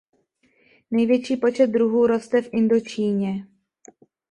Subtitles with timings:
[0.91, 3.47] Největší počet druhů roste v Indočíně.